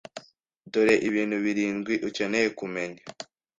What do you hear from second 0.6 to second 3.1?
Dore ibintu birindwi ukeneye kumenya